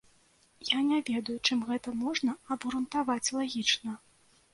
[0.69, 3.95] Я не ведаю, чым гэта можна абгрунтаваць лагічна.